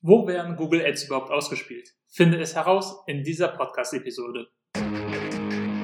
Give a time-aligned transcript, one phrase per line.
[0.00, 1.92] Wo werden Google Ads überhaupt ausgespielt?
[2.06, 4.46] Finde es heraus in dieser Podcast-Episode.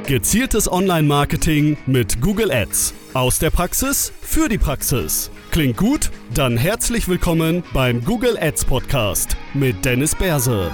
[0.06, 2.94] Gezieltes Online-Marketing mit Google Ads.
[3.12, 5.32] Aus der Praxis für die Praxis.
[5.50, 6.12] Klingt gut?
[6.32, 10.70] Dann herzlich willkommen beim Google Ads Podcast mit Dennis Berse.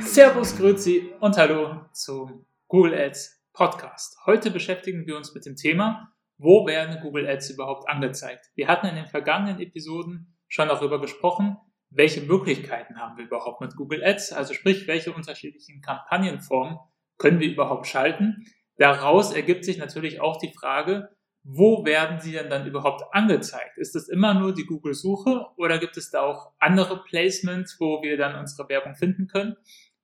[0.00, 4.16] Servus, Grüezi und Hallo zum Google Ads Podcast.
[4.24, 8.46] Heute beschäftigen wir uns mit dem Thema, wo werden Google Ads überhaupt angezeigt?
[8.54, 11.56] Wir hatten in den vergangenen Episoden schon darüber gesprochen,
[11.88, 16.78] welche Möglichkeiten haben wir überhaupt mit Google Ads, also sprich, welche unterschiedlichen Kampagnenformen
[17.16, 18.44] können wir überhaupt schalten.
[18.76, 21.08] Daraus ergibt sich natürlich auch die Frage,
[21.42, 23.78] wo werden sie denn dann überhaupt angezeigt?
[23.78, 28.18] Ist es immer nur die Google-Suche oder gibt es da auch andere Placements, wo wir
[28.18, 29.56] dann unsere Werbung finden können?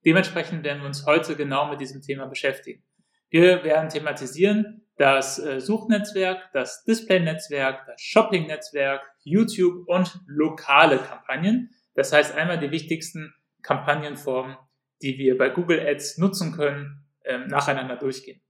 [0.03, 2.83] Dementsprechend werden wir uns heute genau mit diesem Thema beschäftigen.
[3.29, 11.69] Wir werden thematisieren, das äh, Suchnetzwerk, das Display-Netzwerk, das Shopping-Netzwerk, YouTube und lokale Kampagnen.
[11.95, 14.57] Das heißt einmal die wichtigsten Kampagnenformen,
[15.01, 18.41] die wir bei Google Ads nutzen können, ähm, nacheinander durchgehen.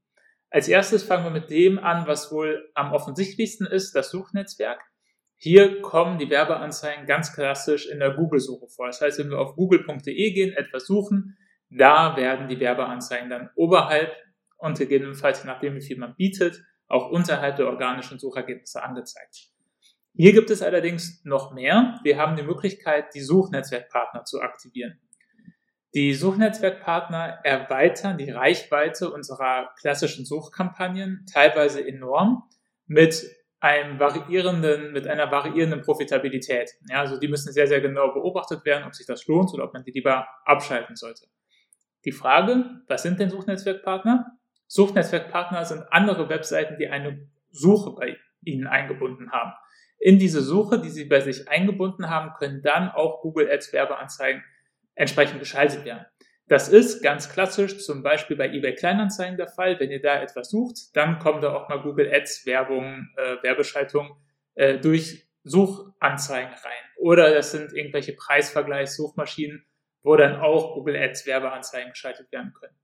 [0.49, 4.81] Als erstes fangen wir mit dem an, was wohl am offensichtlichsten ist, das Suchnetzwerk.
[5.37, 8.87] Hier kommen die Werbeanzeigen ganz klassisch in der Google-Suche vor.
[8.87, 11.37] Das heißt, wenn wir auf google.de gehen, etwas suchen,
[11.69, 14.11] da werden die Werbeanzeigen dann oberhalb
[14.59, 19.49] und gegebenenfalls, nachdem wie viel man bietet, auch unterhalb der organischen Suchergebnisse angezeigt.
[20.15, 21.99] Hier gibt es allerdings noch mehr.
[22.03, 24.99] Wir haben die Möglichkeit, die Suchnetzwerkpartner zu aktivieren.
[25.95, 32.43] Die Suchnetzwerkpartner erweitern die Reichweite unserer klassischen Suchkampagnen teilweise enorm
[32.85, 33.27] mit
[33.59, 36.71] einem variierenden, mit einer variierenden Profitabilität.
[36.89, 39.73] Ja, also die müssen sehr, sehr genau beobachtet werden, ob sich das lohnt oder ob
[39.73, 41.25] man die lieber abschalten sollte.
[42.05, 44.38] Die Frage, was sind denn Suchnetzwerkpartner?
[44.69, 49.53] Suchnetzwerkpartner sind andere Webseiten, die eine Suche bei Ihnen eingebunden haben.
[49.97, 54.43] In diese Suche, die Sie bei sich eingebunden haben, können dann auch Google Ads Werbeanzeigen
[54.93, 56.05] entsprechend geschaltet werden.
[56.47, 59.79] Das ist ganz klassisch zum Beispiel bei eBay Kleinanzeigen der Fall.
[59.79, 64.17] Wenn ihr da etwas sucht, dann kommen da auch mal Google Ads Werbung, äh, Werbeschaltung
[64.53, 66.83] äh, durch Suchanzeigen rein.
[66.97, 69.65] Oder das sind irgendwelche Preisvergleichssuchmaschinen,
[70.03, 72.75] wo dann auch Google Ads Werbeanzeigen geschaltet werden können.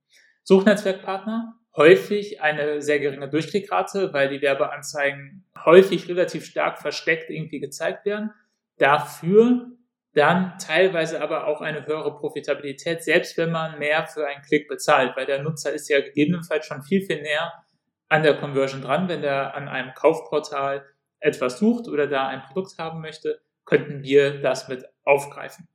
[0.44, 8.06] Suchnetzwerkpartner häufig eine sehr geringe Durchklickrate, weil die Werbeanzeigen häufig relativ stark versteckt irgendwie gezeigt
[8.06, 8.32] werden.
[8.78, 9.68] Dafür
[10.14, 15.16] dann teilweise aber auch eine höhere Profitabilität, selbst wenn man mehr für einen Klick bezahlt,
[15.18, 17.52] weil der Nutzer ist ja gegebenenfalls schon viel, viel näher
[18.08, 20.86] an der Conversion dran, wenn er an einem Kaufportal
[21.20, 25.68] etwas sucht oder da ein Produkt haben möchte, könnten wir das mit aufgreifen.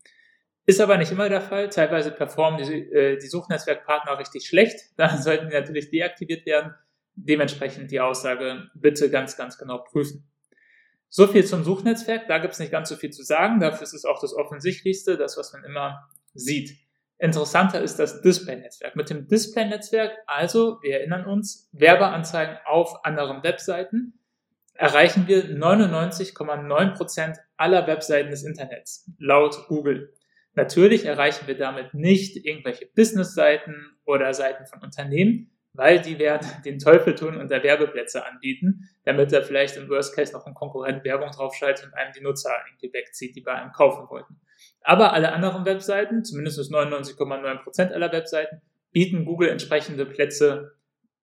[0.70, 1.68] Ist aber nicht immer der Fall.
[1.68, 4.78] Teilweise performen die, äh, die Suchnetzwerkpartner richtig schlecht.
[4.96, 6.76] Dann sollten die natürlich deaktiviert werden.
[7.16, 10.30] Dementsprechend die Aussage bitte ganz, ganz genau prüfen.
[11.08, 12.28] So viel zum Suchnetzwerk.
[12.28, 13.58] Da gibt es nicht ganz so viel zu sagen.
[13.58, 16.78] Dafür ist es auch das Offensichtlichste, das, was man immer sieht.
[17.18, 18.94] Interessanter ist das Display-Netzwerk.
[18.94, 24.20] Mit dem Display-Netzwerk, also, wir erinnern uns, Werbeanzeigen auf anderen Webseiten,
[24.74, 30.14] erreichen wir 99,9% aller Webseiten des Internets, laut Google.
[30.54, 36.78] Natürlich erreichen wir damit nicht irgendwelche Business-Seiten oder Seiten von Unternehmen, weil die werden den
[36.78, 41.04] Teufel tun und da Werbeplätze anbieten, damit da vielleicht im Worst Case noch ein Konkurrent
[41.04, 44.40] Werbung draufschaltet und einem die Nutzer irgendwie wegzieht, die bei einem kaufen wollten.
[44.82, 50.72] Aber alle anderen Webseiten, zumindest 99,9% aller Webseiten, bieten Google entsprechende Plätze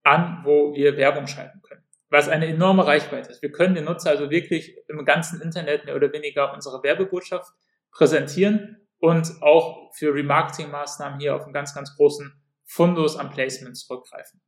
[0.04, 1.84] an, wo wir Werbung schalten können.
[2.10, 3.42] Was eine enorme Reichweite ist.
[3.42, 7.52] Wir können den Nutzer also wirklich im ganzen Internet mehr oder weniger unsere Werbebotschaft
[7.92, 12.34] präsentieren und auch für Remarketing-Maßnahmen hier auf einen ganz, ganz großen
[12.66, 14.42] Fundus an Placements zurückgreifen.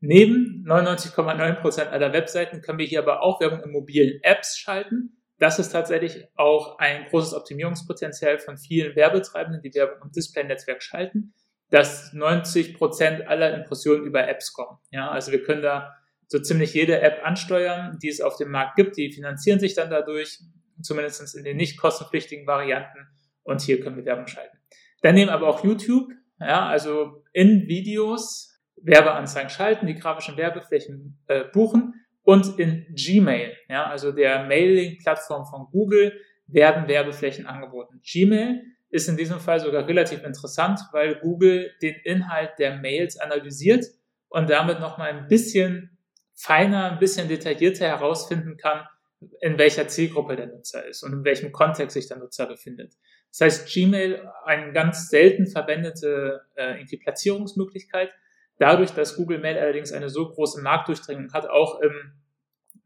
[0.00, 5.22] Neben 99,9% aller Webseiten können wir hier aber auch Werbung in mobilen Apps schalten.
[5.38, 11.34] Das ist tatsächlich auch ein großes Optimierungspotenzial von vielen Werbetreibenden, die Werbung im Display-Netzwerk schalten,
[11.70, 14.78] dass 90% aller Impressionen über Apps kommen.
[14.90, 15.94] Ja, also wir können da
[16.28, 18.96] so ziemlich jede App ansteuern, die es auf dem Markt gibt.
[18.96, 20.40] Die finanzieren sich dann dadurch,
[20.82, 23.08] zumindest in den nicht kostenpflichtigen Varianten
[23.46, 24.56] und hier können wir Werbung schalten.
[25.02, 26.10] Dann nehmen aber auch YouTube,
[26.40, 33.86] ja, also in Videos Werbeanzeigen schalten, die grafischen Werbeflächen äh, buchen und in Gmail, ja,
[33.86, 38.00] also der Mailing-Plattform von Google, werden Werbeflächen angeboten.
[38.02, 43.84] Gmail ist in diesem Fall sogar relativ interessant, weil Google den Inhalt der Mails analysiert
[44.28, 45.98] und damit nochmal ein bisschen
[46.34, 48.86] feiner, ein bisschen detaillierter herausfinden kann,
[49.40, 52.94] in welcher Zielgruppe der Nutzer ist und in welchem Kontext sich der Nutzer befindet.
[53.30, 58.14] Das heißt, Gmail eine ganz selten verwendete äh, Platzierungsmöglichkeit.
[58.58, 61.92] Dadurch, dass Google Mail allerdings eine so große Marktdurchdringung hat, auch im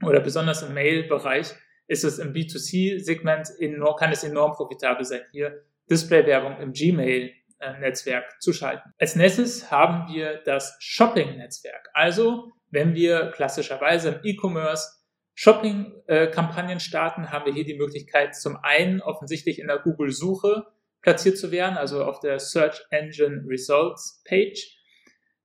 [0.02, 1.54] oder besonders im Mail-Bereich,
[1.86, 8.52] ist es im B2C-Segment enorm, kann es enorm profitabel sein, hier Display-Werbung im Gmail-Netzwerk zu
[8.52, 8.90] schalten.
[8.98, 11.90] Als nächstes haben wir das Shopping-Netzwerk.
[11.92, 14.99] Also, wenn wir klassischerweise im E-Commerce
[15.40, 20.66] Shopping-Kampagnen starten, haben wir hier die Möglichkeit, zum einen offensichtlich in der Google-Suche
[21.00, 24.76] platziert zu werden, also auf der Search Engine Results Page.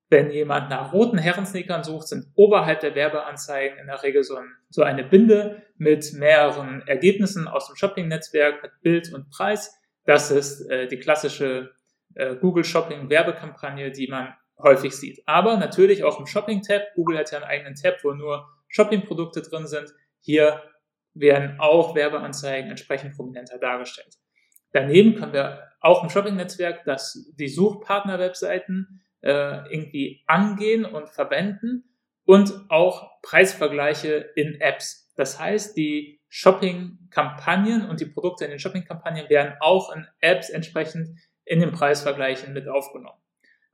[0.10, 4.52] Wenn jemand nach roten Herrensneakern sucht, sind oberhalb der Werbeanzeigen in der Regel so, ein,
[4.70, 9.80] so eine Binde mit mehreren Ergebnissen aus dem Shopping-Netzwerk mit Bild und Preis.
[10.04, 11.72] Das ist äh, die klassische
[12.16, 15.24] äh, Google Shopping Werbekampagne, die man häufig sieht.
[15.26, 16.82] Aber natürlich auch im Shopping-Tab.
[16.96, 18.46] Google hat ja einen eigenen Tab, wo nur
[18.76, 19.94] Shopping-Produkte drin sind.
[20.20, 20.62] Hier
[21.14, 24.16] werden auch Werbeanzeigen entsprechend prominenter dargestellt.
[24.74, 31.86] Daneben können wir auch im Shopping-Netzwerk das, die Suchpartner-Webseiten äh, irgendwie angehen und verwenden
[32.26, 35.14] und auch Preisvergleiche in Apps.
[35.16, 41.18] Das heißt, die Shopping-Kampagnen und die Produkte in den Shopping-Kampagnen werden auch in Apps entsprechend
[41.46, 43.22] in den Preisvergleichen mit aufgenommen.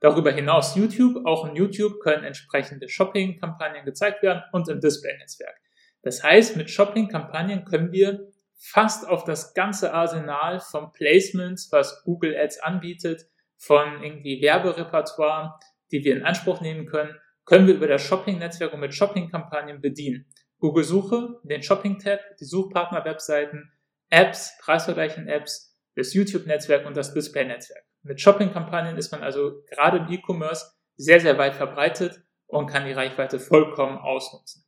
[0.02, 5.56] Darüber hinaus YouTube, auch in YouTube können entsprechende Shopping-Kampagnen gezeigt werden und im Display-Netzwerk.
[6.02, 12.36] Das heißt, mit Shopping-Kampagnen können wir fast auf das ganze Arsenal von Placements, was Google
[12.36, 15.60] Ads anbietet, von irgendwie Werberepertoire,
[15.92, 17.14] die wir in Anspruch nehmen können,
[17.44, 20.26] können wir über das Shopping-Netzwerk und mit Shopping-Kampagnen bedienen.
[20.58, 23.70] Google Suche, den Shopping-Tab, die Suchpartner-Webseiten,
[24.10, 27.84] Apps, preisvergleichen Apps, das YouTube-Netzwerk und das Display-Netzwerk.
[28.02, 32.92] Mit Shopping-Kampagnen ist man also gerade im E-Commerce sehr, sehr weit verbreitet und kann die
[32.92, 34.64] Reichweite vollkommen ausnutzen.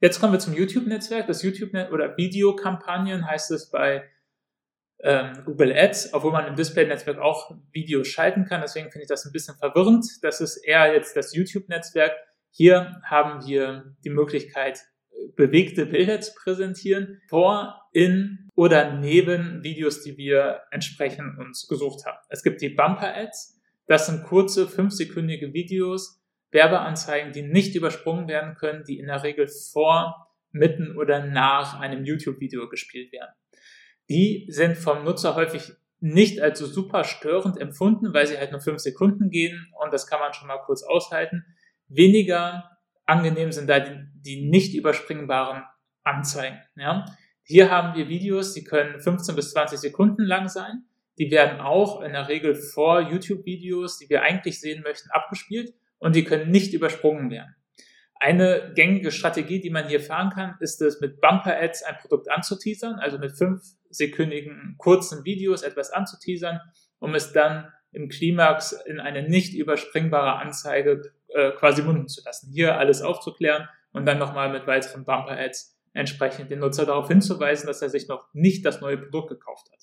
[0.00, 1.28] Jetzt kommen wir zum YouTube-Netzwerk.
[1.28, 4.08] Das YouTube- oder Videokampagnen heißt es bei
[4.98, 8.60] ähm, Google Ads, obwohl man im Display-Netzwerk auch Videos schalten kann.
[8.60, 10.06] Deswegen finde ich das ein bisschen verwirrend.
[10.22, 12.12] Das ist eher jetzt das YouTube-Netzwerk.
[12.50, 14.80] Hier haben wir die Möglichkeit,
[15.36, 22.18] bewegte Bilder zu präsentieren, vor, in oder neben Videos, die wir entsprechend uns gesucht haben.
[22.28, 23.60] Es gibt die Bumper-Ads.
[23.86, 29.48] Das sind kurze, fünfsekündige Videos, Werbeanzeigen, die nicht übersprungen werden können, die in der Regel
[29.48, 33.32] vor, mitten oder nach einem YouTube-Video gespielt werden.
[34.08, 38.60] Die sind vom Nutzer häufig nicht als so super störend empfunden, weil sie halt nur
[38.60, 41.44] fünf Sekunden gehen und das kann man schon mal kurz aushalten.
[41.88, 45.62] Weniger angenehm sind da die, die nicht überspringbaren
[46.02, 46.60] Anzeigen.
[46.76, 47.06] Ja?
[47.44, 50.84] Hier haben wir Videos, die können 15 bis 20 Sekunden lang sein.
[51.18, 56.16] Die werden auch in der Regel vor YouTube-Videos, die wir eigentlich sehen möchten, abgespielt und
[56.16, 57.54] die können nicht übersprungen werden.
[58.14, 63.00] Eine gängige Strategie, die man hier fahren kann, ist es mit Bumper-Ads ein Produkt anzuteasern,
[63.00, 66.60] also mit fünf sekündigen kurzen Videos etwas anzuteasern,
[67.00, 72.50] um es dann im Klimax in eine nicht überspringbare Anzeige äh, quasi munden zu lassen.
[72.52, 77.82] Hier alles aufzuklären und dann nochmal mit weiteren Bumper-Ads entsprechend den Nutzer darauf hinzuweisen, dass
[77.82, 79.82] er sich noch nicht das neue Produkt gekauft hat.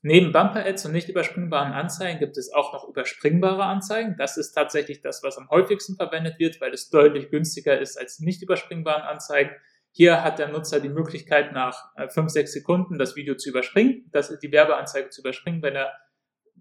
[0.00, 4.14] Neben Bumper-Ads und nicht überspringbaren Anzeigen gibt es auch noch überspringbare Anzeigen.
[4.16, 8.20] Das ist tatsächlich das, was am häufigsten verwendet wird, weil es deutlich günstiger ist als
[8.20, 9.50] nicht überspringbaren Anzeigen.
[9.90, 14.08] Hier hat der Nutzer die Möglichkeit, nach 5, äh, 6 Sekunden das Video zu überspringen,
[14.12, 15.92] das, die Werbeanzeige zu überspringen, wenn er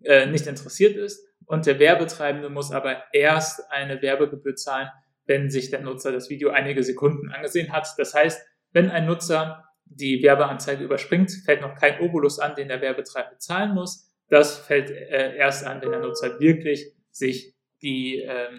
[0.03, 1.23] äh, nicht interessiert ist.
[1.45, 4.89] Und der Werbetreibende muss aber erst eine Werbegebühr zahlen,
[5.27, 7.87] wenn sich der Nutzer das Video einige Sekunden angesehen hat.
[7.97, 8.41] Das heißt,
[8.71, 13.73] wenn ein Nutzer die Werbeanzeige überspringt, fällt noch kein Obolus an, den der Werbetreibende zahlen
[13.73, 14.11] muss.
[14.29, 18.49] Das fällt äh, erst an, wenn der Nutzer wirklich sich die äh,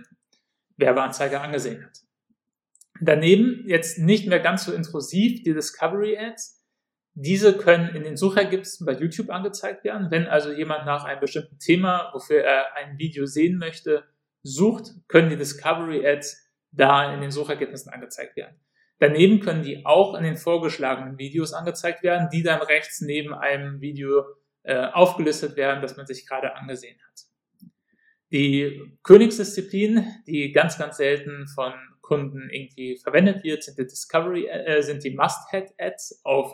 [0.77, 1.99] Werbeanzeige angesehen hat.
[3.01, 6.65] Daneben jetzt nicht mehr ganz so intrusiv die Discovery Ads.
[7.15, 10.11] Diese können in den Suchergebnissen bei YouTube angezeigt werden.
[10.11, 14.05] Wenn also jemand nach einem bestimmten Thema, wofür er ein Video sehen möchte,
[14.43, 18.61] sucht, können die Discovery Ads da in den Suchergebnissen angezeigt werden.
[18.99, 23.81] Daneben können die auch in den vorgeschlagenen Videos angezeigt werden, die dann rechts neben einem
[23.81, 24.25] Video
[24.65, 27.21] äh, aufgelistet werden, das man sich gerade angesehen hat.
[28.31, 31.73] Die Königsdisziplin, die ganz, ganz selten von
[32.03, 36.53] Kunden irgendwie verwendet wird, sind die Discovery, äh, sind die Must-Have-Ads auf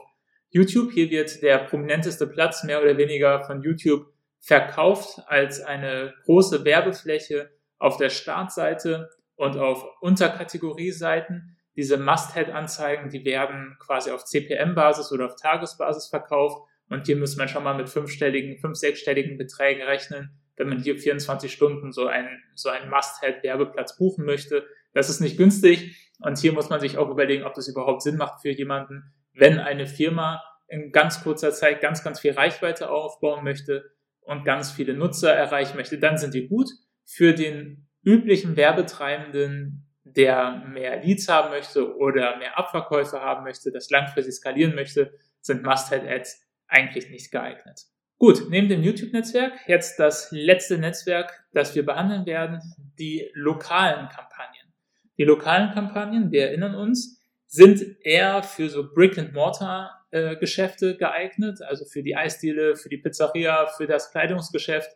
[0.50, 0.92] YouTube.
[0.92, 4.06] Hier wird der prominenteste Platz mehr oder weniger von YouTube
[4.40, 13.76] verkauft als eine große Werbefläche auf der Startseite und auf Unterkategorieseiten diese Must-Head-Anzeigen, die werden
[13.80, 16.68] quasi auf CPM-Basis oder auf Tagesbasis verkauft.
[16.88, 20.96] Und hier muss man schon mal mit fünfstelligen, fünf, sechsstelligen Beträgen rechnen, wenn man hier
[20.96, 24.64] 24 Stunden so einen, so einen Must-Head-Werbeplatz buchen möchte.
[24.92, 25.96] Das ist nicht günstig.
[26.20, 29.58] Und hier muss man sich auch überlegen, ob das überhaupt Sinn macht für jemanden, wenn
[29.58, 34.94] eine Firma in ganz kurzer Zeit ganz, ganz viel Reichweite aufbauen möchte und ganz viele
[34.94, 36.70] Nutzer erreichen möchte, dann sind die gut.
[37.04, 43.90] Für den üblichen Werbetreibenden der mehr Leads haben möchte oder mehr Abverkäufe haben möchte, das
[43.90, 47.82] langfristig skalieren möchte, sind Must-Have-Ads eigentlich nicht geeignet.
[48.18, 52.60] Gut, neben dem YouTube-Netzwerk jetzt das letzte Netzwerk, das wir behandeln werden,
[52.98, 54.72] die lokalen Kampagnen.
[55.18, 62.02] Die lokalen Kampagnen, wir erinnern uns, sind eher für so Brick-and-Mortar-Geschäfte äh, geeignet, also für
[62.02, 64.90] die Eisdiele, für die Pizzeria, für das Kleidungsgeschäft,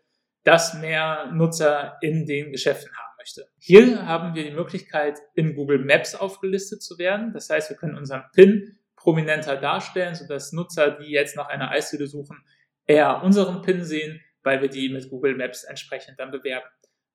[0.44, 3.46] das mehr Nutzer in den Geschäften haben möchte.
[3.58, 7.32] Hier haben wir die Möglichkeit, in Google Maps aufgelistet zu werden.
[7.32, 12.06] Das heißt, wir können unseren PIN prominenter darstellen, sodass Nutzer, die jetzt nach einer Eisdiele
[12.06, 12.42] suchen,
[12.86, 16.66] eher unseren PIN sehen, weil wir die mit Google Maps entsprechend dann bewerben.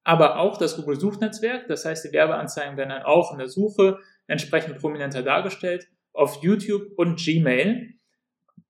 [0.03, 3.99] Aber auch das Google Suchnetzwerk, das heißt, die Werbeanzeigen werden dann auch in der Suche
[4.27, 7.93] entsprechend prominenter dargestellt auf YouTube und Gmail.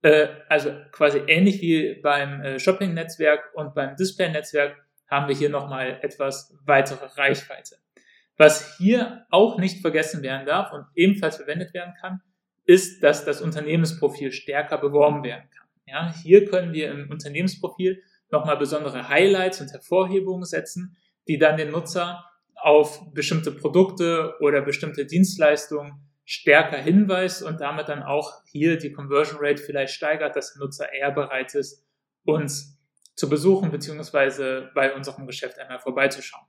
[0.04, 4.76] Äh, also quasi ähnlich wie beim äh, Shopping-Netzwerk und beim Display-Netzwerk
[5.10, 7.78] haben wir hier nochmal etwas weitere Reichweite.
[8.38, 12.22] Was hier auch nicht vergessen werden darf und ebenfalls verwendet werden kann,
[12.66, 15.68] ist, dass das Unternehmensprofil stärker beworben werden kann.
[15.86, 21.72] Ja, hier können wir im Unternehmensprofil nochmal besondere Highlights und Hervorhebungen setzen, die dann den
[21.72, 28.92] Nutzer auf bestimmte Produkte oder bestimmte Dienstleistungen stärker hinweist und damit dann auch hier die
[28.92, 31.86] Conversion Rate vielleicht steigert, dass der Nutzer eher bereit ist,
[32.24, 32.80] uns
[33.16, 36.46] zu besuchen beziehungsweise bei unserem Geschäft einmal vorbeizuschauen.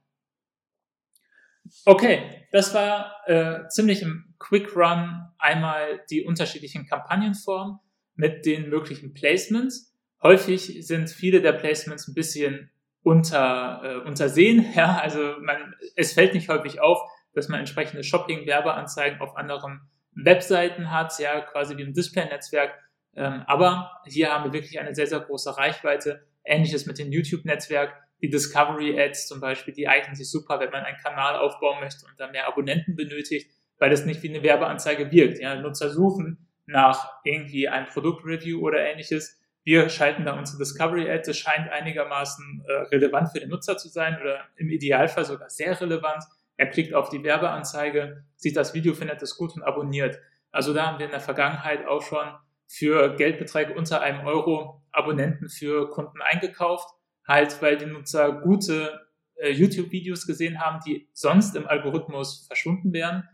[1.84, 7.78] Okay, das war äh, ziemlich im Quick Run einmal die unterschiedlichen Kampagnenformen
[8.14, 9.94] mit den möglichen Placements.
[10.22, 12.70] Häufig sind viele der Placements ein bisschen
[13.02, 14.64] unter, äh, untersehen.
[14.74, 17.00] Ja, also man, es fällt nicht häufig auf,
[17.34, 19.80] dass man entsprechende Shopping-Werbeanzeigen auf anderen
[20.12, 22.78] Webseiten hat, ja, quasi wie im Display-Netzwerk.
[23.16, 26.26] Ähm, aber hier haben wir wirklich eine sehr, sehr große Reichweite.
[26.44, 27.94] Ähnliches mit dem YouTube-Netzwerk.
[28.22, 32.06] Die Discovery Ads zum Beispiel, die eignen sich super, wenn man einen Kanal aufbauen möchte
[32.06, 35.38] und da mehr Abonnenten benötigt, weil das nicht wie eine Werbeanzeige wirkt.
[35.40, 39.40] Ja, Nutzer suchen nach irgendwie einem Produktreview oder ähnliches.
[39.64, 41.24] Wir schalten da unsere Discovery Ad.
[41.26, 45.78] Das scheint einigermaßen äh, relevant für den Nutzer zu sein oder im Idealfall sogar sehr
[45.80, 46.22] relevant.
[46.56, 50.18] Er klickt auf die Werbeanzeige, sieht das Video, findet es gut und abonniert.
[50.50, 52.26] Also da haben wir in der Vergangenheit auch schon
[52.68, 56.88] für Geldbeträge unter einem Euro Abonnenten für Kunden eingekauft,
[57.26, 59.00] halt weil die Nutzer gute
[59.36, 63.28] äh, YouTube-Videos gesehen haben, die sonst im Algorithmus verschwunden wären,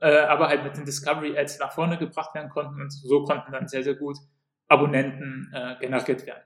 [0.00, 3.68] äh, aber halt mit den Discovery-Ads nach vorne gebracht werden konnten und so konnten dann
[3.68, 4.18] sehr, sehr gut
[4.68, 6.42] Abonnenten äh, generiert werden.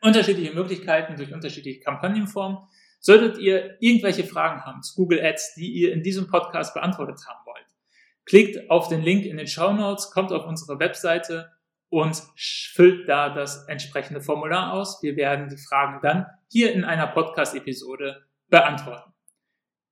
[0.00, 2.58] Unterschiedliche Möglichkeiten durch unterschiedliche Kampagnenformen.
[3.06, 7.38] Solltet ihr irgendwelche Fragen haben zu Google Ads, die ihr in diesem Podcast beantwortet haben
[7.46, 7.66] wollt,
[8.24, 11.52] klickt auf den Link in den Show Notes, kommt auf unsere Webseite
[11.88, 15.04] und füllt da das entsprechende Formular aus.
[15.04, 19.12] Wir werden die Fragen dann hier in einer Podcast-Episode beantworten.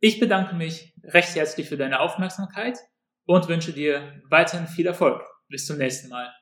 [0.00, 2.80] Ich bedanke mich recht herzlich für deine Aufmerksamkeit
[3.26, 5.22] und wünsche dir weiterhin viel Erfolg.
[5.46, 6.32] Bis zum nächsten Mal.